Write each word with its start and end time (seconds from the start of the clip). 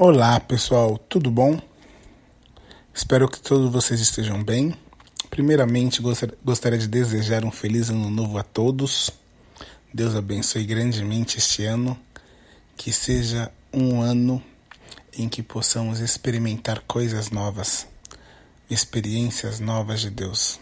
Olá 0.00 0.38
pessoal, 0.38 0.96
tudo 0.96 1.28
bom? 1.28 1.60
Espero 2.94 3.28
que 3.28 3.40
todos 3.40 3.70
vocês 3.70 4.00
estejam 4.00 4.42
bem. 4.42 4.72
Primeiramente, 5.28 6.00
gostaria 6.44 6.78
de 6.78 6.86
desejar 6.86 7.44
um 7.44 7.50
feliz 7.50 7.90
ano 7.90 8.08
novo 8.08 8.38
a 8.38 8.42
todos. 8.42 9.10
Deus 9.92 10.14
abençoe 10.14 10.64
grandemente 10.64 11.38
este 11.38 11.64
ano. 11.64 11.98
Que 12.76 12.92
seja 12.92 13.52
um 13.72 14.00
ano 14.00 14.42
em 15.12 15.28
que 15.28 15.42
possamos 15.42 15.98
experimentar 15.98 16.82
coisas 16.86 17.30
novas, 17.30 17.86
experiências 18.70 19.60
novas 19.60 20.00
de 20.00 20.10
Deus. 20.10 20.60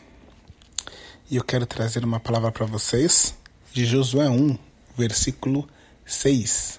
E 1.31 1.37
eu 1.37 1.45
quero 1.45 1.67
trazer 1.67 2.05
uma 2.05 2.21
palavra 2.21 2.53
para 2.53 2.65
vocês 2.65 3.35
de 3.73 3.85
Josué 3.85 4.29
1, 4.29 4.57
versículo 4.97 5.69
6, 6.05 6.79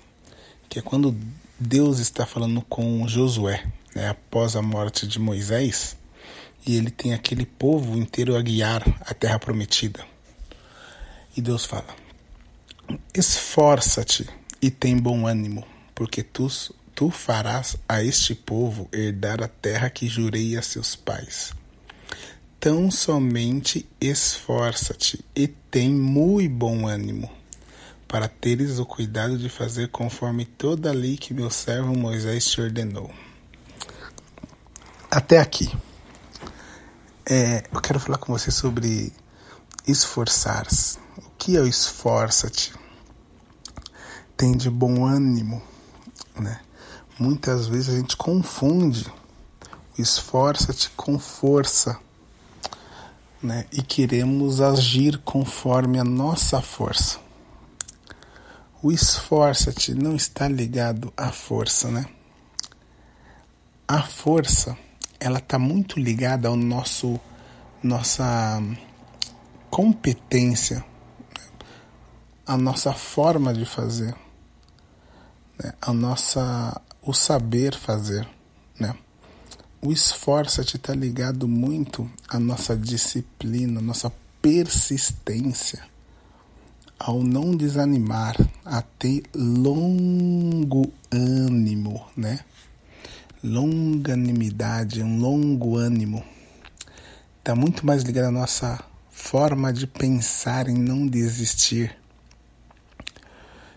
que 0.69 0.79
é 0.79 0.81
quando 0.81 1.17
Deus 1.59 1.99
está 1.99 2.25
falando 2.25 2.61
com 2.61 3.07
Josué, 3.07 3.65
né, 3.93 4.09
após 4.09 4.55
a 4.55 4.61
morte 4.61 5.05
de 5.05 5.19
Moisés, 5.19 5.97
e 6.65 6.75
ele 6.75 6.89
tem 6.89 7.13
aquele 7.13 7.45
povo 7.45 7.97
inteiro 7.97 8.35
a 8.35 8.41
guiar 8.41 8.83
a 9.01 9.13
terra 9.13 9.37
prometida. 9.37 10.05
E 11.35 11.41
Deus 11.41 11.65
fala: 11.65 11.95
Esforça-te 13.13 14.27
e 14.61 14.71
tem 14.71 14.97
bom 14.97 15.27
ânimo, 15.27 15.65
porque 15.93 16.23
tu, 16.23 16.47
tu 16.97 17.11
farás 17.11 17.77
a 17.87 18.01
este 18.01 18.33
povo 18.33 18.89
herdar 18.91 19.43
a 19.43 19.47
terra 19.47 19.87
que 19.87 20.09
jurei 20.09 20.57
a 20.57 20.63
seus 20.63 20.95
pais. 20.95 21.53
Tão 22.59 22.89
somente 22.89 23.87
esforça-te 24.01 25.23
e 25.35 25.47
tem 25.47 25.91
muito 25.91 26.51
bom 26.55 26.87
ânimo 26.87 27.31
para 28.07 28.27
teres 28.27 28.79
o 28.79 28.85
cuidado 28.85 29.37
de 29.37 29.47
fazer 29.47 29.89
conforme 29.89 30.43
toda 30.43 30.89
a 30.89 30.93
lei 30.93 31.17
que 31.17 31.35
meu 31.35 31.51
servo 31.51 31.95
Moisés 31.95 32.45
te 32.47 32.61
ordenou. 32.61 33.13
Até 35.11 35.37
aqui. 35.37 35.71
É, 37.29 37.63
eu 37.71 37.79
quero 37.79 37.99
falar 37.99 38.17
com 38.17 38.33
você 38.33 38.49
sobre 38.49 39.13
esforçar-se. 39.87 40.97
O 41.15 41.29
que 41.37 41.55
é 41.57 41.61
o 41.61 41.67
esforça-te? 41.67 42.73
Tem 44.35 44.57
de 44.57 44.71
bom 44.71 45.05
ânimo, 45.05 45.61
né? 46.35 46.59
Muitas 47.19 47.65
vezes 47.65 47.89
a 47.89 47.97
gente 47.97 48.15
confunde 48.15 49.11
o 49.97 50.01
esforça-te 50.01 50.91
com 50.91 51.17
força, 51.17 51.99
né? 53.41 53.65
E 53.71 53.81
queremos 53.81 54.61
agir 54.61 55.17
conforme 55.25 55.99
a 55.99 56.03
nossa 56.03 56.61
força. 56.61 57.19
O 58.83 58.91
esforça-te 58.91 59.95
não 59.95 60.15
está 60.15 60.47
ligado 60.47 61.11
à 61.17 61.31
força, 61.31 61.89
né? 61.89 62.05
A 63.87 64.03
força, 64.03 64.77
ela 65.19 65.39
está 65.39 65.57
muito 65.57 65.99
ligada 65.99 66.47
ao 66.47 66.55
nosso 66.55 67.19
nossa 67.81 68.61
competência, 69.71 70.85
a 72.45 72.55
nossa 72.57 72.93
forma 72.93 73.53
de 73.53 73.65
fazer, 73.65 74.15
né? 75.57 75.73
a 75.81 75.93
nossa 75.93 76.81
o 77.07 77.13
saber 77.13 77.73
fazer, 77.73 78.27
né? 78.79 78.95
O 79.81 79.91
esforça-te 79.91 80.75
está 80.75 80.93
ligado 80.93 81.47
muito 81.47 82.09
à 82.27 82.39
nossa 82.39 82.75
disciplina, 82.75 83.79
à 83.79 83.83
nossa 83.83 84.11
persistência 84.41 85.83
ao 86.99 87.21
não 87.21 87.55
desanimar, 87.55 88.35
a 88.65 88.81
ter 88.81 89.23
longo 89.35 90.91
ânimo, 91.11 92.05
né? 92.15 92.39
Longanimidade, 93.43 95.03
um 95.03 95.19
longo 95.19 95.77
ânimo. 95.77 96.23
Está 97.39 97.55
muito 97.55 97.85
mais 97.85 98.01
ligado 98.03 98.25
à 98.25 98.31
nossa 98.31 98.83
forma 99.11 99.71
de 99.71 99.85
pensar 99.85 100.67
em 100.67 100.75
não 100.75 101.05
desistir. 101.05 101.95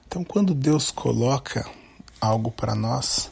Então, 0.06 0.24
quando 0.24 0.54
Deus 0.54 0.90
coloca 0.90 1.68
algo 2.20 2.50
para 2.50 2.74
nós, 2.74 3.30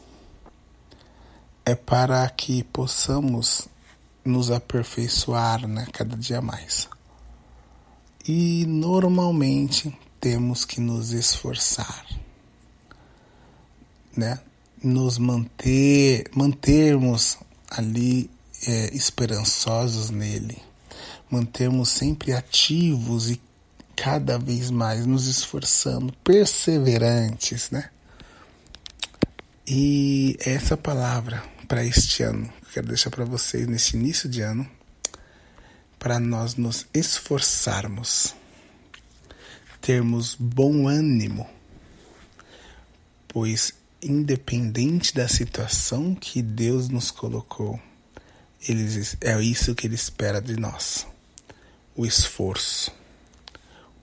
é 1.65 1.75
para 1.75 2.27
que 2.29 2.63
possamos 2.63 3.67
nos 4.25 4.51
aperfeiçoar 4.51 5.67
né, 5.67 5.87
cada 5.91 6.15
dia 6.15 6.41
mais 6.41 6.87
e 8.27 8.63
normalmente 8.67 9.91
temos 10.19 10.63
que 10.63 10.79
nos 10.79 11.13
esforçar, 11.13 12.05
né? 14.15 14.39
Nos 14.83 15.17
manter, 15.17 16.29
mantermos 16.35 17.39
ali 17.69 18.29
é, 18.67 18.95
esperançosos 18.95 20.11
nele, 20.11 20.61
mantermos 21.29 21.89
sempre 21.89 22.33
ativos 22.33 23.31
e 23.31 23.41
cada 23.95 24.37
vez 24.37 24.69
mais 24.69 25.07
nos 25.07 25.25
esforçando, 25.25 26.13
perseverantes, 26.23 27.71
né? 27.71 27.89
E 29.71 30.35
essa 30.39 30.75
palavra 30.75 31.43
para 31.67 31.85
este 31.85 32.23
ano, 32.23 32.51
quero 32.73 32.87
deixar 32.87 33.11
para 33.11 33.23
vocês 33.23 33.67
nesse 33.67 33.95
início 33.95 34.27
de 34.27 34.41
ano, 34.41 34.67
para 35.99 36.19
nós 36.19 36.55
nos 36.55 36.87
esforçarmos, 36.91 38.33
termos 39.79 40.33
bom 40.33 40.87
ânimo, 40.87 41.47
pois, 43.27 43.71
independente 44.01 45.13
da 45.13 45.27
situação 45.27 46.15
que 46.15 46.41
Deus 46.41 46.89
nos 46.89 47.11
colocou, 47.11 47.79
eles, 48.67 49.17
é 49.21 49.39
isso 49.39 49.75
que 49.75 49.85
Ele 49.85 49.93
espera 49.93 50.41
de 50.41 50.59
nós: 50.59 51.05
o 51.95 52.07
esforço, 52.07 52.91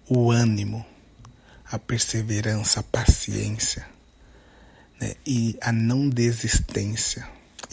o 0.08 0.30
ânimo, 0.30 0.86
a 1.68 1.76
perseverança, 1.76 2.78
a 2.78 2.84
paciência 2.84 3.95
né? 5.00 5.14
e 5.26 5.56
a 5.60 5.72
não 5.72 6.08
desistência 6.08 7.28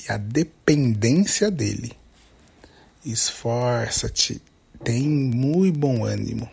e 0.08 0.12
a 0.12 0.18
dependência 0.18 1.50
dele 1.50 1.94
esforça-te, 3.06 4.42
tem 4.84 5.08
muito 5.08 5.78
bom 5.78 6.06
ânimo, 6.06 6.50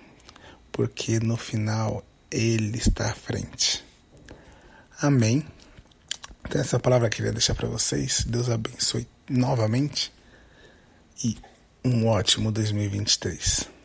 porque 0.72 1.20
no 1.20 1.36
final 1.36 2.04
Ele 2.30 2.78
está 2.78 3.10
à 3.10 3.14
frente. 3.14 3.84
Amém. 5.00 5.44
Então, 6.44 6.60
essa 6.60 6.78
palavra 6.78 7.06
eu 7.06 7.10
queria 7.10 7.32
deixar 7.32 7.54
para 7.54 7.68
vocês. 7.68 8.24
Deus 8.26 8.48
abençoe 8.48 9.06
novamente 9.28 10.12
e 11.24 11.36
um 11.84 12.06
ótimo 12.06 12.50
2023. 12.50 13.79